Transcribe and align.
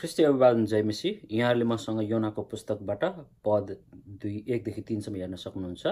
Christie 0.00 0.22
अभिवादन 0.24 0.64
जयमेसी 0.66 1.10
यहाँहरूले 1.30 1.64
मसँग 1.64 2.00
योनाको 2.10 2.42
पुस्तकबाट 2.50 3.04
पद 3.44 3.76
दुई 4.20 4.44
एकदेखि 4.48 4.82
तिनसम्म 4.88 5.16
हेर्न 5.16 5.36
सक्नुहुन्छ। 5.36 5.86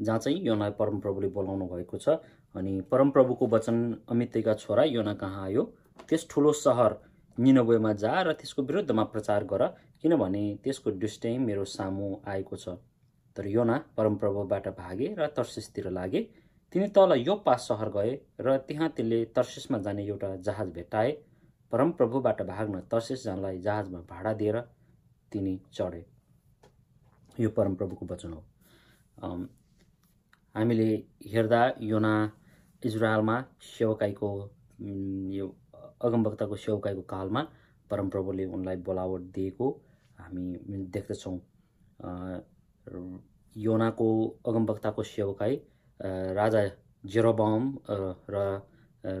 जहाँ 0.00 0.18
चाहिँ 0.18 0.40
योना 0.46 0.68
परमप्रभुले 0.76 1.28
बोलाउनु 1.32 1.66
भएको 1.66 1.98
छ। 1.98 2.20
अनि 2.54 2.80
परमप्रभुको 2.90 3.46
वचन 3.46 3.76
अमितैका 4.10 4.54
छोरा 4.54 4.84
योना 4.84 5.14
कहाँ 5.14 5.44
आयो? 5.44 5.62
त्यस 6.08 6.26
ठुलो 6.30 6.52
सहर 6.52 6.96
निनोवेमा 7.38 7.92
जा 7.92 8.20
र 8.22 8.32
त्यसको 8.34 8.62
विरुद्धमा 8.62 9.04
प्रचार 9.08 9.44
गर 9.44 9.66
किनभने 10.02 10.42
त्यसको 10.64 10.90
दुष्टै 11.00 11.36
मेरो 11.38 11.64
सामु 11.66 12.14
आएको 12.28 12.56
छ। 12.56 12.76
तर 13.36 13.46
योना 13.46 13.76
परमप्रभुबाट 13.96 14.68
भागे 14.76 15.14
र 15.18 15.26
तर्सिसतिर 15.32 15.90
लागे। 15.90 16.20
तिनी 16.72 16.88
तल 16.92 17.12
योप्पा 17.16 17.54
सहर 17.56 17.88
गए 17.96 18.12
र 18.40 18.56
त्यहाँ 18.68 18.88
तिनले 18.96 19.24
तर्सिसमा 19.32 19.78
जाने 19.78 20.04
एउटा 20.06 20.34
जहाज 20.44 20.68
भेट्टाए। 20.72 21.16
परमप्रभुबाट 21.76 22.40
भाग्न 22.42 22.80
तर्सिस 22.90 23.24
जानलाई 23.24 23.58
जहाजमा 23.60 23.98
भाडा 24.10 24.32
दिएर 24.32 24.60
तिनी 25.32 25.54
चढे। 25.74 26.04
यो 27.38 27.48
परमप्रभुको 27.52 28.06
वचन 28.12 28.32
हो। 28.32 28.40
हामीले 30.54 30.86
हेर्दा 31.32 31.60
योना 31.82 32.12
इजरायलमा 32.82 33.36
सेवकाईको 33.62 34.30
यो 35.36 35.46
अगमवक्ताको 36.00 36.56
सेवकाईको 36.56 37.02
कालमा 37.12 37.42
परमप्रभुले 37.90 38.44
उनलाई 38.56 38.76
बोलावट 38.88 39.28
दिएको 39.36 39.70
हामी 40.18 40.82
देख्दछौँ। 40.96 41.36
योनाको 43.56 44.08
अगमवक्ताको 44.48 45.02
सेवकाई 45.12 45.60
राजा 46.40 46.66
जेरोबम 47.12 47.72
र 47.90 48.44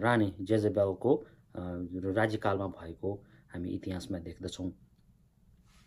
रानी 0.00 0.34
जेजेबेलको 0.40 1.12
राज्यकालमा 1.56 2.66
भएको 2.78 3.10
हामी 3.52 3.68
इतिहासमा 3.70 4.18
देख्दछौँ। 4.18 4.70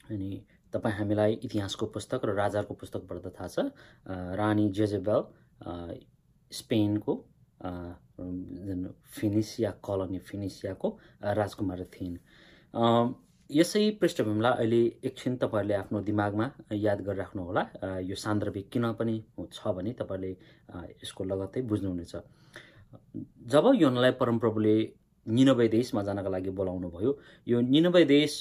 अनि 0.10 0.30
तपाईँ 0.74 0.96
हामीलाई 0.96 1.34
इतिहासको 1.44 1.86
पुस्तक 1.96 2.26
र 2.26 2.34
राजाको 2.36 2.74
पुस्तक 2.74 3.02
पढ्दा 3.10 3.30
थाहा 3.38 3.48
छ 3.48 3.58
रानी 4.38 4.70
जेजेबेल 4.72 5.22
स्पेनको 6.52 7.14
फिनिसिया 9.16 9.72
कलोनी 9.86 10.20
फिनिसियाको 10.20 10.88
राजकुमारी 11.40 11.86
थिइन्। 11.96 12.18
यसै 13.50 13.84
पृष्ठभूमिलाई 14.02 14.54
अहिले 14.54 14.82
एकछिन 15.04 15.36
तपाईँहरूले 15.38 15.76
आफ्नो 15.76 16.00
दिमागमा 16.02 16.46
याद 16.74 17.00
गरिराख्नुहोला 17.02 17.64
यो 18.10 18.16
सान्दर्भिक 18.16 18.70
किन 18.74 18.86
पनि 18.94 19.16
छ 19.54 19.68
भने 19.76 19.92
तपाईँहरूले 20.00 20.32
यसको 21.02 21.24
लगत्तै 21.24 21.62
बुझ्नुहुनेछ। 21.62 22.14
जब 23.52 23.66
योनलाई 23.76 24.12
परमप्रभुले 24.22 24.76
निनबै 25.26 25.68
देशमा 25.68 26.04
जानका 26.04 26.30
लागि 26.30 26.50
बोलाउनु 26.60 26.90
भयो 26.90 27.12
यो 27.48 27.62
निनबै 27.62 28.04
देश 28.06 28.32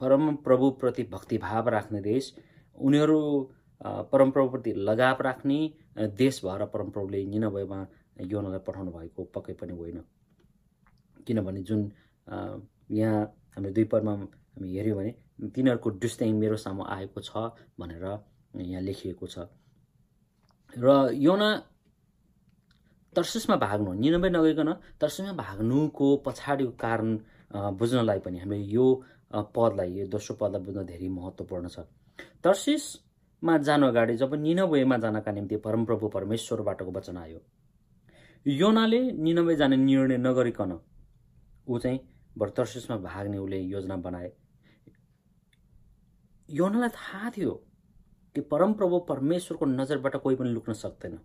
परमप्रभुप्रति 0.00 1.02
भक्तिभाव 1.12 1.68
राख्ने 1.68 2.00
देश 2.00 2.34
उनीहरू 2.78 3.18
परमप्रभुप्रति 4.12 4.72
लगाव 4.88 5.22
राख्ने 5.22 5.58
देश 6.16 6.40
भएर 6.44 6.64
परमप्रभुले 6.74 7.24
निनबैमा 7.26 7.78
योनालाई 8.30 8.60
पठाउनु 8.66 8.90
भएको 8.92 9.24
पक्कै 9.34 9.52
पनि 9.60 9.72
होइन। 9.72 9.98
किनभने 11.26 11.62
जुन 11.62 11.80
यहाँ 12.90 13.22
हामीले 13.54 13.72
दुई 13.72 13.84
पदमा 13.92 14.12
हामी 14.14 14.68
हेऱ्यौँ 14.76 14.96
भने 14.98 15.12
तिनीहरूको 15.54 15.90
दुष्टै 16.02 16.32
मेरो 16.32 16.56
सामु 16.56 16.82
आएको 16.88 17.20
छ 17.20 17.30
भनेर 17.78 18.04
यहाँ 18.62 18.82
लेखिएको 18.82 19.26
छ। 19.26 19.46
र 20.74 21.10
योना 21.14 21.48
तर्सिसमा 23.16 23.56
भाग्नु 23.56 23.92
निनबै 24.02 24.30
नगइकन 24.30 24.70
तर्सिसमा 25.00 25.32
भाग्नुको 25.36 26.06
पछाडिको 26.26 26.72
कारण 26.82 27.08
बुझ्नलाई 27.78 28.18
पनि 28.24 28.38
हामीले 28.38 28.60
यो 28.74 28.86
पदलाई 29.56 29.90
यो 29.98 30.06
दोस्रो 30.14 30.36
पदलाई 30.40 30.62
बुझ्न 30.66 30.84
धेरै 30.86 31.08
महत्त्वपूर्ण 31.08 31.68
छ। 31.68 31.76
तर्सिसमा 32.44 33.56
जानु 33.68 33.86
अगाडि 33.86 34.16
जब 34.16 34.34
निनवेमा 34.44 34.96
जानका 35.04 35.32
निम्ति 35.32 35.56
परमप्रभु 35.66 36.08
परमेश्वरबाटको 36.16 36.90
वचन 36.92 37.16
आयो 37.16 37.40
योनाले 38.46 39.00
निनवे 39.24 39.56
जाने 39.56 39.76
निर्णय 39.76 40.16
नगरिकन 40.18 40.72
ऊ 41.68 41.78
चाहिँ 41.78 42.00
बरु 42.38 42.50
तर्सिसमा 42.56 42.96
भाग्ने 42.98 43.38
उसले 43.38 43.58
योजना 43.60 43.96
बनाए। 44.06 44.30
योनालाई 46.48 46.88
थाहा 46.96 47.30
थियो 47.36 47.52
कि 48.34 48.40
परमप्रभु 48.50 48.98
परमेश्वरको 49.08 49.66
नजरबाट 49.66 50.16
कोही 50.16 50.36
पनि 50.36 50.50
लुक्न 50.50 50.72
सक्दैन। 50.72 51.18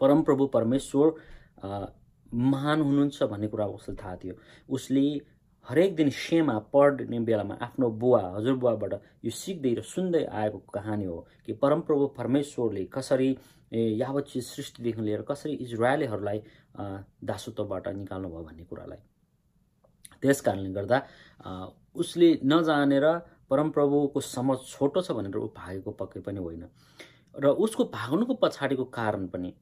परमप्रभु 0.00 0.46
परमेश्वर 0.54 1.14
महान 2.32 2.80
हुनुहुन्छ 2.80 3.22
भन्ने 3.22 3.48
कुरा 3.48 3.66
उसलाई 3.68 3.96
थाहा 3.96 4.16
थियो। 4.16 4.34
उसले 4.68 5.04
हरेक 5.64 5.94
दिन 5.96 6.10
सेमा 6.10 6.58
पढ्ने 6.72 7.18
बेलामा 7.24 7.54
आफ्नो 7.62 7.88
बुवा 8.00 8.20
हजुरबुवाबाट 8.36 8.92
यो 9.24 9.30
सिक्दै 9.32 9.74
र 9.74 9.82
सुन्दै 9.84 10.24
आएको 10.24 10.58
कहानी 10.74 11.04
हो 11.04 11.18
कि 11.46 11.52
परमप्रभु 11.62 12.06
परमेश्वरले 12.18 12.84
कसरी 12.92 13.30
यावत 13.72 14.24
चिज 14.28 14.44
सृष्टिदेखि 14.46 15.02
लिएर 15.02 15.22
कसरी 15.30 15.52
इजरायलीहरूलाई 15.64 16.42
दासत्वबाट 17.24 17.88
निकाल्नु 17.88 18.28
भयो 18.28 18.42
भन्ने 18.44 18.64
कुरालाई। 18.64 18.98
त्यस 20.22 20.40
कारणले 20.40 20.70
गर्दा 20.72 20.98
उसले 21.96 22.28
नजानेर 22.44 23.06
परमप्रभुको 23.50 24.20
समझ 24.20 24.58
छोटो 24.68 25.00
छ 25.00 25.12
भनेर 25.12 25.36
ऊ 25.36 25.48
भागेको 25.56 25.90
पक्कै 25.96 26.20
पनि 26.20 26.40
होइन। 26.40 26.64
र 27.34 27.48
उसको 27.64 27.84
भाग्नुको 27.94 28.34
पछाडिको 28.42 28.84
कारण 28.92 29.26
पनि 29.28 29.54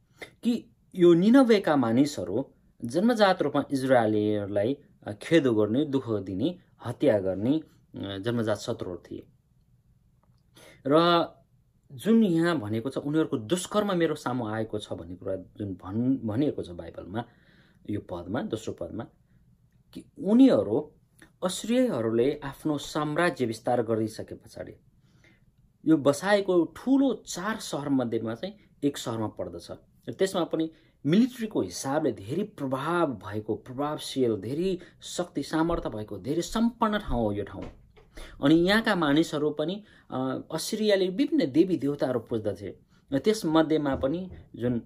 कि 0.44 0.55
यो 0.94 1.12
निनवेका 1.15 1.77
मानिसहरू 1.77 2.44
जन्मजात 2.81 3.43
रूपमा 3.43 3.62
इजरायलीहरूलाई 3.72 4.77
खेदो 5.22 5.55
गर्ने 5.55 5.84
दुःख 5.84 6.09
दिने 6.25 6.59
हत्या 6.87 7.19
गर्ने 7.21 7.60
जन्मजात 7.94 8.59
शत्रुहरू 8.59 9.03
थिए। 9.06 9.22
र 10.87 10.94
जुन 11.91 12.22
यहाँ 12.25 12.59
भनेको 12.59 12.91
छ 12.91 12.99
उनीहरूको 12.99 13.37
दुष्कर्म 13.53 13.94
मेरो 13.97 14.15
सामु 14.15 14.47
आएको 14.49 14.78
छ 14.78 14.93
भन्ने 14.93 15.16
कुरा 15.16 15.37
जुन 15.59 15.75
भन् 15.77 16.16
भनिएको 16.27 16.62
छ 16.62 16.71
बाइबलमा 16.72 17.25
यो 17.91 18.00
पदमा 18.10 18.43
दोस्रो 18.49 18.72
पदमा 18.81 19.04
कि 19.94 20.04
उनीहरू 20.19 20.78
अस्ट्रियहरूले 21.44 22.28
आफ्नो 22.44 22.78
साम्राज्य 22.78 23.47
विस्तार 23.47 23.83
गरिसके 23.83 24.34
पछाडि 24.34 24.75
यो 25.84 25.97
बसाएको 25.97 26.54
ठुलो 26.77 27.12
चार 27.27 27.56
सहरमध्येमा 27.60 28.34
चाहिँ 28.34 28.54
एक 28.84 28.97
सहरमा 28.99 29.27
पर्दछ। 29.39 29.71
र 30.08 30.12
त्यसमा 30.12 30.44
पनि 30.52 30.70
मिलिट्रीको 31.04 31.60
हिसाबले 31.62 32.12
धेरै 32.12 32.44
प्रभाव 32.58 33.12
भएको 33.24 33.54
प्रभावशील 33.66 34.36
धेरै 34.40 34.76
शक्ति 35.16 35.42
सामर्थ्य 35.42 35.90
भएको 35.90 36.18
धेरै 36.26 36.42
सम्पन्न 36.42 36.98
ठाउँ 36.98 37.22
हो 37.24 37.32
यो 37.32 37.44
ठाउँ। 37.44 37.64
अनि 38.42 38.54
यहाँका 38.68 38.94
मानिसहरू 38.94 39.50
पनि 39.58 39.74
अ, 40.10 40.18
अस्ट्रियाले 40.52 41.08
विभिन्न 41.08 41.50
देवी 41.52 41.76
देवताहरू 41.76 42.20
पुज्दथे। 42.30 42.70
त्यसमध्येमा 43.10 43.94
पनि 44.02 44.20
जुन 44.56 44.80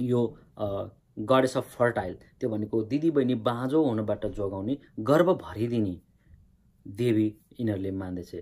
यो 0.00 0.20
गडेस 1.30 1.56
अफ 1.56 1.66
फर्टाइल 1.76 2.14
त्यो 2.40 2.48
भनेको 2.50 2.82
दिदीबहिनी 2.90 3.34
बाँझो 3.48 3.82
हुनबाट 3.84 4.26
जोगाउने 4.36 4.76
गर्व 5.00 5.34
भरिदिने 5.36 5.96
देवी 6.86 7.26
यिनीहरूले 7.60 7.90
मान्दथे। 7.90 8.40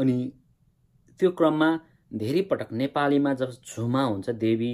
अनि 0.00 0.16
त्यो 1.20 1.30
क्रममा 1.38 1.70
धेरै 2.12 2.40
पटक 2.50 2.72
नेपालीमा 2.72 3.34
जब 3.34 3.50
झुमा 3.50 4.02
हुन्छ 4.04 4.30
देवी 4.30 4.72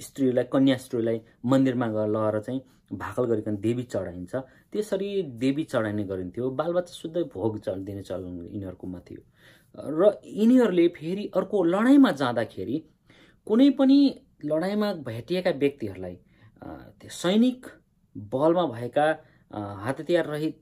स्त्रीलाई 0.00 0.44
कन्या 0.52 0.76
स्त्रीलाई 0.76 1.20
मन्दिरमा 1.44 1.86
लगेर 1.86 2.40
चाहिँ 2.40 2.60
भाकल 2.92 3.24
गरिकन 3.24 3.56
देवी 3.56 3.82
चढाइन्छ। 3.82 4.34
त्यसरी 4.72 5.10
देवी 5.42 5.64
चढाइने 5.64 6.04
गरिन्थ्यो। 6.04 6.50
बालबच्चा 6.50 6.94
शुद्ध 6.94 7.16
भोग 7.34 7.58
चल 7.60 7.84
दिने 7.84 8.02
चलन 8.02 8.48
यिनीहरूकोमा 8.52 9.00
थियो 9.10 9.22
र 9.98 10.10
यिनीहरूले 10.24 10.86
फेरि 10.96 11.24
अर्को 11.36 11.62
लडाइँमा 11.64 12.10
जाँदाखेरि 12.20 12.78
कुनै 13.46 13.68
पनि 13.78 13.98
लडाइँमा 14.44 14.92
भेटिएका 15.08 15.50
व्यक्तिहरूलाई 15.62 16.16
सैनिक 17.12 17.66
बलमा 18.16 18.64
भएका 18.74 19.06
हतियार 19.86 20.26
रहित 20.26 20.60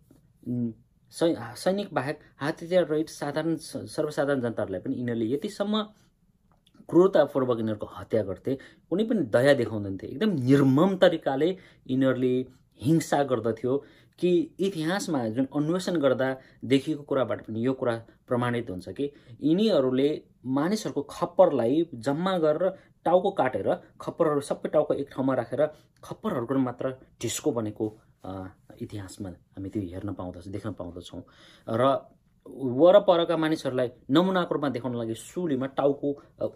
सै 1.12 1.34
सैनिक 1.56 1.94
बाहेक 1.94 2.20
हात 2.38 2.62
रहित 2.64 3.08
साधारण 3.10 3.56
सर्वसाधारण 3.88 4.40
जनताहरूलाई 4.40 4.80
पनि 4.80 4.94
यिनीहरूले 4.96 5.26
यतिसम्म 5.30 5.82
क्रूरतापूर्वक 6.88 7.58
यिनीहरूको 7.58 7.88
हत्या 7.94 8.22
गर्थे 8.24 8.54
कुनै 8.90 9.04
पनि 9.06 9.24
दया 9.32 9.54
देखाउँदैन 9.56 9.96
थिए 9.98 10.10
एकदम 10.10 10.36
निर्मम 10.42 10.96
तरिकाले 10.98 11.48
यिनीहरूले 11.48 12.34
हिंसा 12.80 13.22
गर्दथ्यो 13.24 13.76
कि 14.18 14.30
इतिहासमा 14.60 15.26
जुन 15.30 15.46
अन्वेषण 15.54 15.96
गर्दा 16.00 16.28
देखिएको 16.66 17.02
कुराबाट 17.04 17.40
पनि 17.42 17.64
यो 17.64 17.72
कुरा 17.74 17.94
प्रमाणित 18.28 18.70
हुन्छ 18.70 18.88
कि 18.92 19.10
यिनीहरूले 19.42 20.08
मानिसहरूको 20.56 21.02
खप्परलाई 21.10 21.84
जम्मा 22.02 22.36
गरेर 22.40 22.70
टाउको 23.06 23.30
काटेर 23.36 23.68
खप्परहरू 24.00 24.40
सबै 24.44 24.68
टाउको 24.70 24.94
एक 24.96 25.10
ठाउँमा 25.12 25.34
राखेर 25.36 25.66
खप्परहरूको 26.02 26.58
मात्र 26.60 26.94
ढिस्को 27.20 27.52
बनेको 27.52 27.88
इतिहासमा 28.24 29.28
हामी 29.28 29.68
त्यो 29.70 29.82
हेर्न 29.82 30.12
पाउँदछ 30.12 30.48
देख्न 30.48 30.72
पाउँदछौँ। 30.78 31.22
र 31.66 31.82
वरपरका 32.80 33.36
मानिसहरूलाई 33.36 33.88
नमुनाको 34.10 34.54
रूपमा 34.54 34.68
देखाउन 34.74 34.94
लागि 34.96 35.14
सुलीमा 35.14 35.66
टाउको 35.76 36.08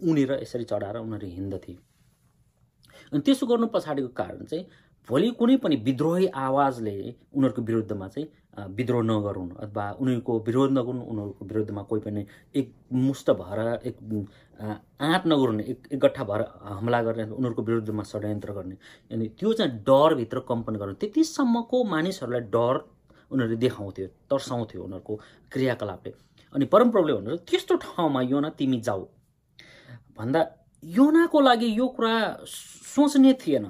उनेर 0.03 0.33
यसरी 0.43 0.65
चढाएर 0.65 0.97
उनीहरू 0.97 1.29
हिँड्दथे। 1.29 1.73
अनि 3.13 3.21
त्यसो 3.21 3.47
गर्नु 3.47 3.67
पछाडिको 3.69 4.09
कारण 4.17 4.45
चाहिँ 4.45 4.65
भोलि 5.09 5.31
कुनै 5.39 5.57
पनि 5.65 5.77
विद्रोही 5.87 6.27
आवाजले 6.27 6.97
उनीहरूको 7.35 7.63
विरुद्धमा 7.63 8.09
चाहिँ 8.09 8.29
विद्रोह 8.77 9.03
नगरून् 9.03 9.51
अथवा 9.65 9.85
उनीहरूको 10.01 10.39
विरोध 10.47 10.71
नगरून् 10.73 11.03
उनीहरूको 11.03 11.45
विरुद्धमा 11.45 11.83
कोही 11.91 12.01
पनि 12.01 12.27
एक 12.55 12.73
मुष्ट 12.93 13.31
भएर 13.41 13.59
एक 13.89 13.97
आँट 15.01 15.23
नगरून् 15.27 15.61
एक 15.61 15.89
एकगट्ठा 15.93 16.25
भएर 16.25 16.43
हमला 16.79 17.03
गर्ने 17.03 17.25
उनीहरूको 17.25 17.63
विरुद्धमा 17.63 18.03
षड्यन्त्र 18.03 18.53
गर्ने। 18.53 18.77
अनि 19.13 19.29
त्यो 19.39 19.53
चाहिँ 19.53 19.73
डरभित्र 19.89 20.41
कम्पन 20.49 20.75
गर्ने। 20.81 20.95
त्यतिसम्मको 21.03 21.85
मानिसहरूलाई 21.85 22.41
डर 22.57 22.75
उनीहरूले 23.31 23.57
देखाउँथ्यो 23.67 24.07
तर्साउँथ्यो 24.31 24.83
उनीहरूको 24.85 25.15
क्रियाकलापले। 25.53 26.13
अनि 26.55 26.65
परमप्रभुले 26.73 27.13
भन्नुहुन्छ 27.13 27.51
त्यस्तो 27.51 27.75
ठाउँमा 27.85 28.21
योना 28.23 28.49
तिमी 28.59 28.81
जाऊ। 28.81 29.05
भन्दा 30.19 30.41
योनाको 30.83 31.41
लागि 31.41 31.69
यो 31.79 31.87
कुरा 31.97 32.15
सोच्ने 32.47 33.33
थिएन। 33.43 33.67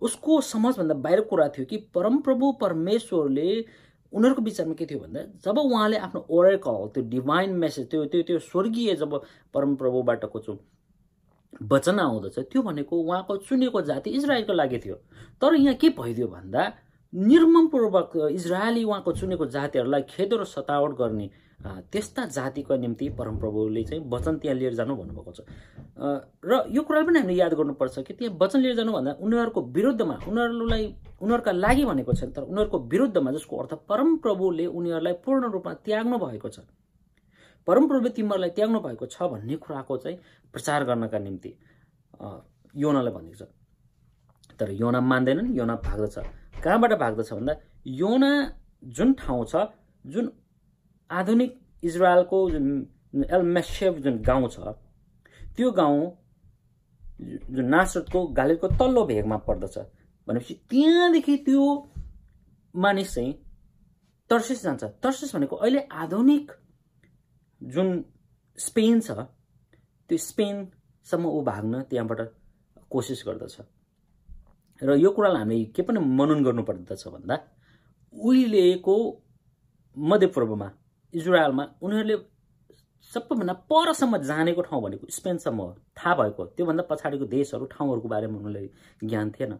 उसको 0.00 0.40
समाजभन्दा 0.40 0.94
बाहिर 1.06 1.20
कुरा 1.30 1.48
थियो 1.48 1.66
कि 1.66 1.76
परमप्रभु 1.94 2.52
परमेश्वरले 2.60 3.48
उनीहरूको 4.12 4.42
विचारमा 4.42 4.74
के 4.74 4.86
थियो 4.86 4.98
भन्दा 4.98 5.20
जब 5.44 5.58
उहाँले 5.58 5.96
आफ्नो 5.98 6.26
ओरेकल 6.30 6.86
त्यो 6.94 7.02
डिभाइन 7.10 7.50
मेसेज 7.56 7.90
त्यो 7.90 8.04
त्यो 8.12 8.22
त्यो 8.22 8.38
स्वर्गीय 8.38 8.94
जब 8.96 9.20
परमप्रभुबाटको 9.54 10.38
चाहिँ 10.38 10.58
वचन 11.70 11.98
आउँदछ 12.00 12.38
त्यो 12.38 12.62
भनेको 12.62 12.96
उहाँको 13.02 13.36
चुनेको 13.36 13.80
जाति 13.82 14.10
इजरायलको 14.10 14.52
लागि 14.52 14.78
थियो। 14.78 14.94
तर 15.42 15.54
यहाँ 15.54 15.74
के 15.74 15.88
भइदियो 15.98 16.26
भन्दा 16.28 16.62
निर्ममपूर्वक 17.12 18.12
इजरायली 18.30 18.84
उहाँको 18.84 19.12
चुनेको 19.12 19.46
जातिहरूलाई 19.46 20.02
खेदो 20.08 20.36
र 20.36 20.44
सतावट 20.46 20.92
गर्ने 20.98 21.30
त्यस्ता 21.60 22.24
जातिको 22.26 22.76
निम्ति 22.76 23.08
परमप्रभुले 23.18 23.82
चाहिँ 23.84 24.02
वचन 24.08 24.36
त्यहाँ 24.38 24.56
लिएर 24.58 24.74
जानु 24.74 24.96
भन्नुभएको 24.96 25.32
छ। 25.32 25.40
र 26.44 26.64
यो 26.72 26.82
कुरा 26.82 27.02
पनि 27.04 27.18
हामीले 27.18 27.38
याद 27.38 27.54
गर्नुपर्छ 27.54 27.98
कि 28.00 28.14
त्यहाँ 28.14 28.36
वचन 28.40 28.60
लिएर 28.60 28.74
जानु 28.76 28.92
भन्दा 28.92 29.12
उनीहरूको 29.20 29.60
विरुद्धमा 29.76 30.16
उनीहरूलाई 30.28 30.84
उनीहरूका 31.20 31.52
लागि 31.52 31.84
भनेको 31.84 32.12
छैन 32.14 32.30
तर 32.32 32.42
उनीहरूको 32.42 32.78
विरुद्धमा 32.88 33.30
जसको 33.32 33.56
अर्थ 33.56 33.72
परमप्रभुले 33.84 34.66
उनीहरूलाई 34.66 35.12
पूर्ण 35.20 35.50
रूपमा 35.52 35.72
त्याग्नु 35.84 36.18
भएको 36.18 36.48
छ। 36.48 36.64
परमप्रभुले 37.68 38.10
तिमीहरूलाई 38.16 38.50
त्याग्नु 38.56 38.80
भएको 38.80 39.06
छ 39.06 39.22
भन्ने 39.28 39.56
कुराको 39.60 39.96
चाहिँ 39.96 40.16
प्रचार 40.54 40.84
गर्नका 40.84 41.18
निम्ति 41.18 41.50
योनालाई 42.74 43.12
भनेको 43.12 43.36
छ। 43.36 43.42
तर 44.56 44.70
योना 44.72 45.00
मान्दैनन् 45.02 45.56
योना 45.56 45.74
भाग्दछ। 45.84 46.16
कहाँबाट 46.64 46.92
भाग्दछ 46.98 47.32
भन्दा 47.32 47.54
योना 47.86 48.30
जुन 48.96 49.12
ठाउँ 49.20 49.44
छ 49.46 49.66
जुन 50.04 50.32
आधुनिक 51.10 51.52
इजरायलको 51.82 52.38
जुन 52.50 52.66
एल 53.30 53.42
मेसेभ 53.56 53.98
जुन 54.04 54.22
गाउँ 54.22 54.48
छ 54.48 54.74
त्यो 55.56 55.70
गाउँ 55.72 56.00
जुन 57.50 57.64
नासरतको 57.66 58.26
गालिलको 58.38 58.68
तल्लो 58.80 59.04
भेगमा 59.06 59.36
पर्दछ 59.48 59.78
भनेपछि 60.28 60.54
त्यहाँदेखि 60.70 61.36
त्यो 61.46 61.64
मानिस 62.74 63.14
चाहिँ 63.14 63.32
तर्सिस 64.30 64.62
जान्छ। 64.62 64.84
तर्सिस 65.02 65.34
भनेको 65.34 65.56
अहिले 65.56 65.80
आधुनिक 66.02 66.52
जुन 67.60 67.88
स्पेन 68.58 69.00
छ 69.00 69.10
त्यो 69.10 70.18
स्पेनसम्म 70.18 71.26
ऊ 71.26 71.42
भाग्न 71.44 71.82
त्यहाँबाट 71.90 72.20
कोसिस 72.90 73.22
गर्दछ। 73.26 73.60
र 74.82 74.96
यो 74.96 75.10
कुरालाई 75.10 75.40
हामीले 75.40 75.64
के 75.76 75.82
पनि 75.82 76.00
मनन 76.18 76.44
गर्नुपर्दछ 76.44 77.06
भन्दा 77.08 77.36
उहिलेको 78.14 78.96
मध्यपूर्वमा 79.96 80.68
इजरायलमा 81.14 81.64
उनीहरूले 81.82 82.16
सबैभन्दा 83.12 83.52
परसम्म 83.70 84.18
जानेको 84.30 84.62
ठाउँ 84.62 84.82
भनेको 84.82 85.06
स्पेनसम्म 85.10 85.60
हो। 85.60 85.74
थाहा 85.98 86.14
भएको 86.14 86.44
त्योभन्दा 86.56 86.82
पछाडिको 86.90 87.24
देशहरू 87.26 87.64
ठाउँहरूको 87.74 88.08
बारेमा 88.08 88.36
उनीहरूलाई 88.38 88.68
ज्ञान 89.04 89.30
थिएन। 89.30 89.52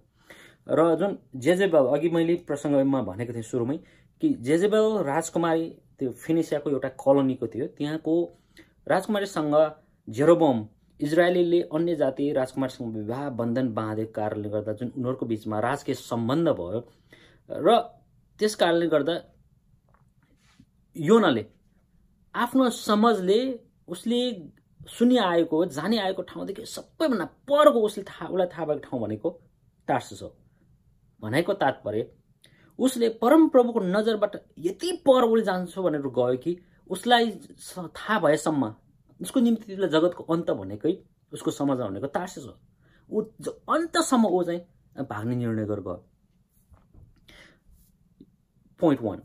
र 0.68 0.80
जुन 0.96 1.18
जेजेबल 1.36 1.86
अघि 1.94 2.08
मैले 2.08 2.34
प्रसङ्गमा 2.48 3.00
भनेको 3.02 3.32
थिएँ 3.34 3.42
सुरुमै 3.42 3.76
कि 4.22 4.28
जेजेबल 4.46 5.02
राजकुमारी 5.04 5.64
त्यो 5.98 6.10
फिनिसियाको 6.24 6.70
एउटा 6.70 6.88
कलोनीको 7.04 7.46
थियो 7.46 7.66
त्यहाँको 7.78 8.14
राजकुमारीसँग 8.88 9.54
जेरोबोम 10.08 10.58
इजरायलीले 11.00 11.60
अन्य 11.72 11.94
जाति 11.96 12.32
राजकुमारसँग 12.32 12.94
विवाह 12.96 13.28
बन्धन 13.30 13.72
बाँधेको 13.74 14.12
कारणले 14.12 14.48
गर्दा 14.48 14.72
जुन 14.72 14.88
उनीहरूको 14.96 15.26
बिचमा 15.26 15.60
राजकीय 15.60 15.94
सम्बन्ध 15.94 16.48
भयो 16.48 16.80
र 17.50 17.78
त्यस 18.38 18.54
कारणले 18.54 18.86
गर्दा 18.86 19.14
योनाले 20.96 21.46
आफ्नो 22.34 22.70
समझले 22.70 23.40
उसले 23.88 24.20
सुनि 24.88 25.16
आएको 25.16 25.64
जाने 25.66 25.98
आएको 25.98 26.22
ठाउँदेखि 26.22 26.66
सबैभन्दा 26.66 27.24
परको 27.48 27.80
उसले 27.80 28.04
थाहा 28.04 28.28
उसलाई 28.28 28.46
थाहा 28.46 28.64
भएको 28.66 28.88
ठाउँ 28.88 29.02
भनेको 29.02 29.30
टार्सस 29.88 30.22
हो। 30.22 30.36
भनाइको 31.22 31.52
तात्पर्य 31.52 32.10
उसले 32.78 33.08
परमप्रभुको 33.22 33.80
नजरबाट 33.80 34.36
यति 34.58 34.92
पर 35.06 35.22
उसले 35.22 35.44
जान्छु 35.44 35.82
भनेर 35.82 36.00
गयो 36.00 36.36
कि 36.36 36.56
उसलाई 36.90 37.30
थाहा 37.76 38.18
भएसम्म 38.18 38.74
उसको 39.20 39.40
निम्ति 39.40 39.64
त्यसलाई 39.66 39.90
जगतको 39.90 40.22
अन्त 40.34 40.50
भनेकै 40.60 40.92
उसको 41.32 41.50
समझ 41.50 41.76
भनेको 41.78 42.06
तार्सिस 42.16 42.44
हो। 42.44 42.54
ऊ 43.10 43.22
अन्तसम्म 43.74 44.26
ऊ 44.26 44.42
चाहिँ 44.44 45.06
भाग्ने 45.10 45.34
निर्णय 45.36 45.64
गरेर 45.66 45.82
गयो 45.86 46.04
पोइन्ट 48.80 49.00
वान 49.02 49.18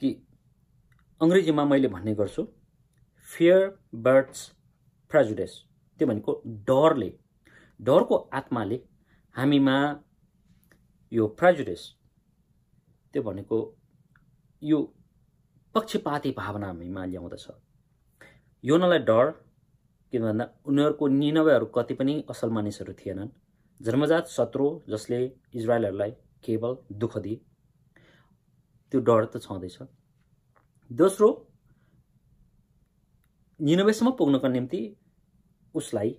कि 0.00 0.10
अङ्ग्रेजीमा 1.20 1.64
मैले 1.64 1.88
भन्ने 1.88 2.14
गर्छु 2.14 2.46
फियर 3.28 3.60
बर्ड्स 4.06 4.46
प्रेजुडेस 5.10 5.52
त्यो 6.00 6.06
भनेको 6.08 6.32
डरले 6.68 7.10
डरको 7.80 8.16
आत्माले 8.38 8.78
हामीमा 9.34 9.76
यो 11.12 11.26
प्रेजुडेस 11.40 11.82
त्यो 13.14 13.22
भनेको 13.22 13.58
यो 14.62 14.78
पक्षपाती 15.74 16.30
भावना 16.38 16.66
हामीमा 16.66 17.04
ल्याउँदछ। 17.04 17.46
योनालाई 18.64 18.98
डर 19.06 19.30
किन 20.12 20.22
भन्दा 20.22 20.44
उनीहरूको 20.66 21.06
निनवेहरू 21.08 21.66
कति 21.76 21.94
पनि 21.94 22.14
असल 22.30 22.50
मानिसहरू 22.50 22.92
थिएनन्। 22.94 23.28
जन्मजात 23.80 24.26
शत्रु 24.28 24.66
जसले 24.88 25.18
इजरायलहरूलाई 25.54 26.10
केवल 26.44 26.76
दुःख 27.00 27.16
दिए 27.18 27.36
त्यो 28.92 29.00
डर 29.00 29.24
त 29.26 29.40
छँदैछ। 29.42 29.78
दोस्रो 30.90 31.28
निनवेसम्म 33.60 34.10
पुग्नको 34.18 34.48
निम्ति 34.48 34.80
उसलाई 35.74 36.14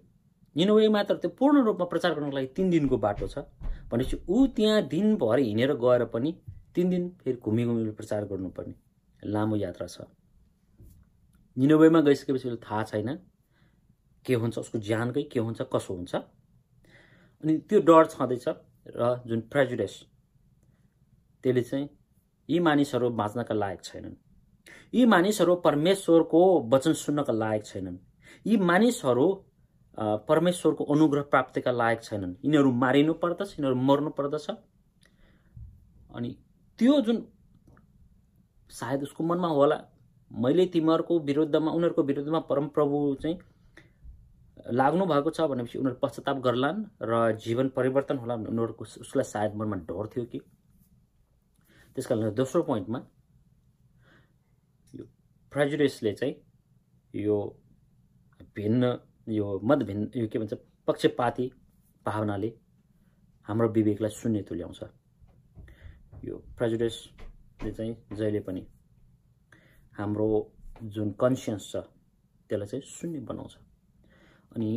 निनवे 0.56 0.88
मात्र 0.90 1.16
त्यो 1.16 1.30
पूर्ण 1.40 1.64
रूपमा 1.66 1.86
प्रचार 1.86 2.14
गर्नको 2.14 2.36
लागि 2.36 2.48
तिन 2.56 2.70
दिनको 2.70 2.98
बाटो 2.98 3.28
छ। 3.28 3.46
भनेपछि 3.92 4.18
ऊ 4.28 4.48
त्यहाँ 4.56 4.82
दिनभर 4.88 5.40
हिँडेर 5.40 5.74
गएर 5.78 6.06
पनि 6.12 6.32
तिन 6.76 6.90
दिन 6.90 7.10
फेरि 7.24 7.38
घुमी 7.38 7.66
घुमी 7.66 7.92
प्रचार 7.92 8.26
गर्नुपर्ने 8.26 8.76
लामो 9.32 9.56
यात्रा 9.56 9.88
छ। 9.88 10.02
निनवेमा 11.58 12.02
गइसकेपछि 12.02 12.56
थाहा 12.64 12.84
छैन 12.84 13.10
के 14.26 14.34
हुन्छ 14.36 14.58
उसको 14.58 14.80
ज्यानकै 14.80 15.24
के 15.32 15.40
हुन्छ 15.40 15.62
कसो 15.74 15.94
हुन्छ। 15.94 16.16
अनि 16.16 17.58
त्यो 17.70 17.80
डर 17.88 18.06
छँदैछ 18.06 18.46
र 18.96 19.22
जुन 19.28 19.42
प्रेजुडेस 19.52 19.94
त्यसले 21.44 21.62
चाहिँ 21.62 21.88
यी 22.50 22.60
मानिसहरू 22.60 23.10
बाँच्नका 23.20 23.56
लायक 23.56 23.82
छैनन्। 23.84 24.16
यी 24.94 25.06
मानिसहरू 25.06 25.56
परमेश्वरको 25.66 26.42
वचन 26.70 26.94
सुन्नका 26.94 27.34
लायक 27.34 27.66
छैनन्। 27.66 27.98
यी 28.46 28.58
मानिसहरू 28.58 29.28
परमेश्वरको 30.28 30.84
अनुग्रह 30.94 31.22
प्राप्तिका 31.32 31.72
लायक 31.72 32.02
छैनन्। 32.04 32.36
यिनीहरू 32.46 32.72
मारिनु 32.84 33.14
पर्दछ 33.24 33.50
यिनीहरू 33.52 33.76
मर्नु 33.90 34.10
पर्दछ। 34.20 34.50
अनि 36.16 36.30
त्यो 36.80 37.00
जुन 37.02 37.18
सायद 38.70 39.04
उसको 39.04 39.24
मनमा 39.24 39.48
होला 39.48 39.78
मैले 40.34 40.66
तिमीहरूको 40.74 41.20
विरुद्धमा 41.20 41.72
उनीहरूको 41.72 42.04
विरुद्धमा 42.04 42.40
परमप्रभु 42.50 43.00
चाहिँ 43.22 43.38
लाग्नु 44.72 45.06
भएको 45.06 45.30
छ 45.30 45.42
भनेपछि 45.50 45.78
उनीहरू 45.80 45.98
पश्चाताप 46.02 46.38
गर्लान् 46.44 46.84
र 47.02 47.32
जीवन 47.46 47.70
परिवर्तन 47.76 48.18
होला 48.18 48.36
उनीहरूको 48.36 48.84
उसलाई 49.02 49.24
सायद 49.24 49.56
मनमा 49.56 49.76
डर 49.90 50.08
थियो 50.16 50.26
कि। 50.26 50.40
त्यस 51.96 52.06
कारण 52.08 52.34
दोस्रो 52.34 52.62
पोइन्टमा 52.64 53.00
यो 54.94 55.06
प्रेजुडिसले 55.52 56.14
चाहिँ 56.14 56.36
यो 57.14 57.38
भिन्न 58.56 58.98
यो 59.30 59.60
मत 59.64 59.84
भिन्न 59.88 60.10
यो 60.16 60.28
के 60.28 60.40
भन्छ 60.40 60.54
पक्षपाती 60.88 61.52
भावनाले 62.06 62.54
हाम्रो 63.48 63.68
विवेकलाई 63.70 64.12
शून्य 64.12 64.42
तुल्याउँछ। 64.50 64.84
यो 66.26 66.38
प्रेजुडिसले 66.58 67.72
चाहिँ 67.72 67.96
जहिले 68.14 68.40
पनि 68.40 68.66
हाम्रो 69.96 70.28
जुन 70.84 71.12
कन्सियन्स 71.20 71.72
छ 71.72 71.76
त्यसलाई 72.50 72.68
चाहिँ 72.68 72.84
शून्य 72.88 73.20
बनाउँछ। 73.22 73.58
अनि 74.56 74.70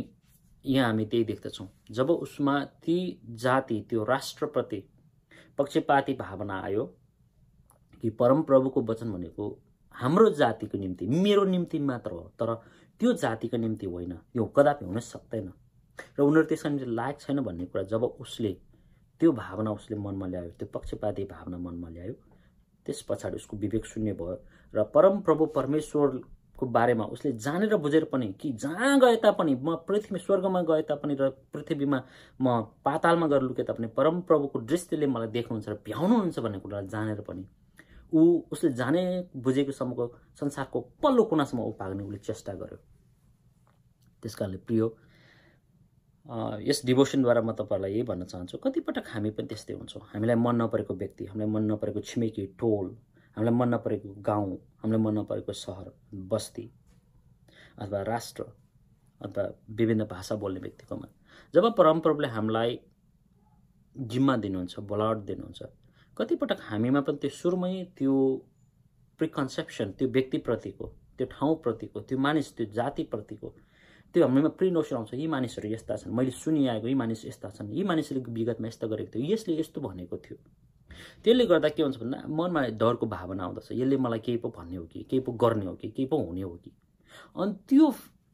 यहाँ 0.65 0.87
हामी 0.87 1.05
त्यही 1.05 1.23
देख्दछौँ 1.23 1.67
जब 1.91 2.09
उसमा 2.11 2.63
ती 2.83 2.97
जाति 3.41 3.79
त्यो 3.89 4.03
राष्ट्रप्रति 4.03 4.83
पक्षपाती 5.57 6.13
भावना 6.13 6.59
आयो 6.61 6.83
कि 8.03 8.09
परमप्रभुको 8.09 8.81
वचन 8.81 9.11
भनेको 9.11 9.45
हाम्रो 9.95 10.29
जातिको 10.29 10.77
निम्ति 10.77 11.07
मेरो 11.07 11.43
निम्ति 11.45 11.79
मात्र 11.79 12.11
हो 12.11 12.31
तर 12.39 12.53
त्यो 13.01 13.13
जातिको 13.13 13.57
निम्ति 13.57 13.85
होइन 13.85 14.17
यो 14.37 14.45
कदापि 14.45 14.85
हुन 14.85 14.99
सक्दैन। 14.99 15.51
र 16.19 16.21
उनीहरू 16.21 16.47
त्यसका 16.47 16.69
निम्ति 16.69 16.91
लायक 16.91 17.19
छैन 17.21 17.39
भन्ने 17.41 17.65
कुरा 17.65 17.83
जब 17.83 18.03
उसले 18.03 18.51
त्यो 19.21 19.31
भावना 19.33 19.71
उसले 19.71 19.97
मनमा 19.97 20.27
ल्यायो 20.27 20.49
त्यो 20.49 20.67
पक्षपाती 20.73 21.23
भावना 21.25 21.57
मनमा 21.57 21.89
ल्यायो 21.89 22.13
त्यस 22.87 23.01
पछाडि 23.09 23.35
उसको 23.35 23.57
विवेक 23.57 23.85
शून्य 23.85 24.13
भयो 24.13 24.35
र 24.73 24.83
परम 24.95 25.19
प्रभु 25.27 25.45
परमेश्वरको 25.55 26.65
बारेमा 26.65 27.05
उसले 27.13 27.31
जानेर 27.45 27.75
बुझेर 27.77 28.03
पनि 28.11 28.27
कि 28.41 28.51
जहाँ 28.63 28.99
गए 28.99 29.15
तापनि 29.23 29.55
म 29.55 29.75
पृथ्वी 29.87 30.19
स्वर्गमा 30.19 30.61
गए 30.69 30.81
तापनि 30.89 31.15
र 31.19 31.29
पृथ्वीमा 31.53 32.01
म 32.41 32.61
पातालमा 32.85 33.27
गएर 33.27 33.41
लुके 33.41 33.63
तापनि 33.63 33.87
परम 33.97 34.21
प्रभुको 34.29 34.59
दृष्टिले 34.61 35.07
मलाई 35.07 35.27
देख्नुहुन्छ 35.37 35.69
र 35.69 35.73
भ्याउनुहुन्छ 35.85 36.39
भन्ने 36.39 36.59
कुरालाई 36.59 36.87
जानेर 36.87 37.21
पनि 37.29 37.45
ऊ 38.13 38.21
उसले 38.51 38.71
जाने 38.73 39.03
बुझेको 39.35 39.71
सम्मको 39.71 40.07
संसारको 40.39 40.79
पल्लो 41.03 41.23
कुनासम्म 41.29 41.61
ऊ 41.61 41.71
भाग्ने 41.79 42.03
उसले 42.03 42.17
चेष्टा 42.27 42.53
गर्यो। 42.53 42.77
त्यस 44.23 44.35
कारणले 44.35 44.57
प्रियो 44.67 44.87
यस 46.29 46.81
डिभोसनद्वारा 46.85 47.41
म 47.41 47.51
तपाईँहरूलाई 47.55 47.91
यही 47.91 48.03
भन्न 48.03 48.25
चाहन्छु 48.25 48.57
कतिपटक 48.63 49.07
हामी 49.07 49.29
पनि 49.31 49.47
त्यस्तै 49.47 49.73
हुन्छौँ। 49.73 50.01
हामीलाई 50.13 50.35
मन 50.35 50.55
नपरेको 50.61 50.93
व्यक्ति 50.93 51.25
हामीलाई 51.25 51.49
मन 51.51 51.71
नपरेको 51.71 51.99
छिमेकी 52.03 52.45
टोल 52.59 52.87
हामीलाई 53.37 53.55
मन 53.55 53.73
नपरेको 53.73 54.09
गाउँ 54.21 54.55
हामीलाई 54.83 55.01
मन 55.03 55.17
नपरेको 55.19 55.53
सहर 55.53 55.91
बस्ती 56.31 56.65
अथवा 57.79 58.01
राष्ट्र 58.11 58.43
अथवा 59.21 59.43
विभिन्न 59.71 60.03
भाषा 60.11 60.35
बोल्ने 60.35 60.59
व्यक्तिकोमा 60.59 61.07
जब 61.53 61.65
परमप्रभुले 61.77 62.27
हामीलाई 62.27 62.79
जिम्मा 63.95 64.35
दिनुहुन्छ 64.37 64.79
बलाट 64.91 65.17
दिनुहुन्छ 65.29 65.63
कतिपटक 66.17 66.59
हामीमा 66.61 67.01
पनि 67.07 67.17
त्यो 67.17 67.29
सुरुमै 67.29 67.73
त्यो 67.97 68.15
प्रिकन्सेप्सन 69.19 69.91
त्यो 69.97 70.07
व्यक्तिप्रतिको 70.09 70.85
त्यो 71.17 71.27
ठाउँप्रतिको 71.31 72.01
त्यो 72.01 72.17
मानिस 72.19 72.55
त्यो 72.57 72.65
जातिप्रतिको 72.73 73.53
त्यो 74.13 74.25
हामीमा 74.25 74.49
प्रि 74.57 74.69
नोसन 74.71 74.95
आउँछ 74.95 75.13
यी 75.13 75.27
मानिसहरू 75.27 75.69
यस्ता 75.69 75.95
छन्। 75.97 76.13
मैले 76.15 76.31
सुनिआएको 76.31 76.87
यी 76.87 76.93
मानिस 76.93 77.25
यस्ता 77.25 77.49
छन्। 77.49 77.71
यी 77.73 77.83
मानिसले 77.83 78.19
विगतमा 78.19 78.67
यस्तो 78.67 78.87
गरेको 78.87 79.11
थियो। 79.13 79.33
यसले 79.33 79.59
यस्तो 79.59 79.81
भनेको 79.81 80.17
थियो। 80.17 80.37
त्यसले 81.23 81.45
गर्दा 81.45 81.69
के 81.69 81.83
हुन्छ 81.83 81.97
भन्दा 81.99 82.17
मनमा 82.25 82.61
डरको 82.81 83.05
भावना 83.05 83.43
आउँदछ। 83.43 83.71
यसले 83.71 83.97
मलाई 83.97 84.19
केही 84.19 84.37
पो 84.37 84.49
भन्ने 84.57 84.77
हो 84.77 84.85
कि 84.85 85.03
केही 85.09 85.19
पो 85.21 85.31
गर्ने 85.31 85.65
हो 85.65 85.75
कि 85.75 85.87
केही 85.89 86.07
पो 86.07 86.17
हुने 86.17 86.41
हो 86.41 86.55
कि। 86.63 86.71
अनि 87.37 87.53
त्यो 87.69 87.91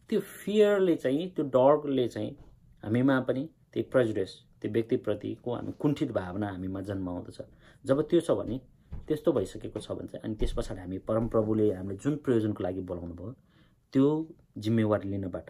त्यो 0.10 0.20
फियरले 0.20 0.96
चाहिँ 0.96 1.30
त्यो 1.36 1.46
डरले 1.56 2.08
चाहिँ 2.08 2.32
हामीमा 2.84 3.20
पनि 3.28 3.44
त्यो 3.74 3.84
प्रेजुडेस 3.92 4.32
त्यो 4.62 4.72
व्यक्तिप्रतिको 4.72 5.54
हामी 5.54 5.72
कुण्ठित 5.80 6.12
भावना 6.12 6.48
हामीमा 6.50 6.82
जन्माउँदछ। 6.82 7.42
जब 7.86 8.02
त्यो 8.10 8.20
छ 8.22 8.32
भने 8.32 8.60
त्यस्तो 9.08 9.32
भइसकेको 9.32 9.80
छ 9.80 9.92
भने 9.92 10.08
चाहिँ 10.08 10.24
अनि 10.24 10.36
त्यस 10.36 10.54
पछाडि 10.58 10.80
हामी 10.80 10.98
परमप्रभुले 11.08 11.72
हामीले 11.74 11.98
जुन 11.98 12.16
प्रयोजनको 12.24 12.64
लागि 12.64 12.82
बोलाउनु 12.82 13.14
भयो 13.14 13.36
त्यो 13.94 14.08
जिम्मेवारी 14.58 15.10
लिनबाट। 15.10 15.50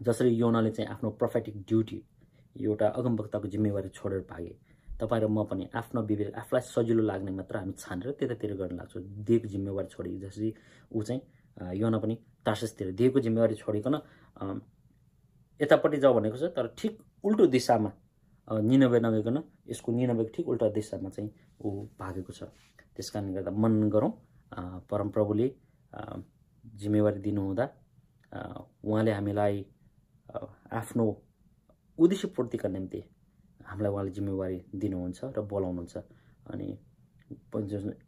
जसरी 0.00 0.30
योनाले 0.36 0.70
चाहिँ 0.70 0.90
आफ्नो 0.90 1.10
प्रोफेटिक 1.20 1.54
ड्युटी 1.68 2.02
एउटा 2.56 2.86
अगमवक्ताको 2.98 3.48
जिम्मेवारी 3.48 3.88
छोडेर 3.88 4.20
भागे। 4.30 4.54
तपाईँ 5.00 5.22
र 5.22 5.26
म 5.26 5.44
पनि 5.48 5.68
आफ्नो 5.74 6.02
विवेक 6.02 6.34
आफूलाई 6.34 6.62
सजिलो 6.64 7.02
लाग्ने 7.02 7.30
मात्र 7.32 7.56
हामी 7.56 7.72
छानेर 7.78 8.10
त्यतातिर 8.18 8.54
गर्न 8.60 8.76
लाग्छौँ। 8.76 9.02
दिएको 9.26 9.48
जिम्मेवारी 9.48 9.88
छोडि 9.88 10.18
जसरी 10.20 10.48
ऊ 10.92 11.02
चाहिँ 11.02 11.20
योना 11.78 11.98
पनि 11.98 12.14
तार्ससतिर 12.44 12.92
दिएको 12.98 13.20
जिम्मेवारी 13.20 13.54
छोडिकन 13.54 13.94
यतापट्टि 15.60 15.98
जाऊ 15.98 16.14
भनेको 16.14 16.36
छ 16.36 16.50
तर 16.54 16.66
ठिक 16.78 16.92
उल्टो 17.24 17.46
दिशामा 17.46 17.90
निनबे 18.48 18.98
नगइकन 19.00 19.36
यसको 19.70 19.92
निनबेको 19.92 20.30
ठिक 20.34 20.48
उल्टा 20.48 20.68
दिशामा 20.76 21.08
चाहिँ 21.10 21.30
ऊ 21.64 21.68
भागेको 21.98 22.32
छ। 22.32 22.42
त्यस 22.94 23.10
कारणले 23.10 23.32
गर्दा 23.32 23.50
मन 23.54 23.88
गरौँ 23.88 24.10
परमप्रभुले 24.90 25.46
जिम्मेवारी 26.76 27.20
दिनुहुँदा 27.20 27.64
उहाँले 28.84 29.12
हामीलाई 29.12 29.64
आफ्नो 30.72 31.04
उद्देश्य 31.98 32.28
पूर्तिका 32.36 32.68
निम्ति 32.68 33.00
हामीलाई 33.68 33.92
उहाँले 33.92 34.10
जिम्मेवारी 34.10 34.58
दिनुहुन्छ 34.74 35.20
र 35.36 35.40
बोलाउनुहुन्छ। 35.42 35.96
अनि 36.48 36.68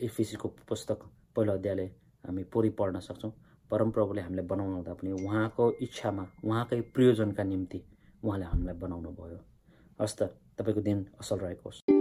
एफिसीको 0.00 0.49
पुस्तक 0.69 0.99
पहिलो 1.37 1.52
अध्यायले 1.52 1.87
हामी 2.25 2.43
पुरै 2.52 2.71
पढ्न 2.79 3.00
सक्छौँ। 3.00 3.33
परमप्रभुले 3.71 4.21
हामीलाई 4.23 4.47
बनाउनु 4.47 4.75
हुँदा 4.75 4.95
पनि 4.97 5.12
उहाँको 5.12 5.64
इच्छामा 5.85 6.25
उहाँकै 6.45 6.81
प्रयोजनका 6.95 7.43
निम्ति 7.45 7.81
उहाँले 8.25 8.47
हामीलाई 8.52 8.76
बनाउनु 8.83 9.11
भयो 9.21 9.38
हस् 10.00 10.17
त 10.19 10.21
तपाईँको 10.59 10.81
दिन 10.81 11.07
असल 11.21 11.38
रहेको 11.38 11.69
होस्। 11.69 12.00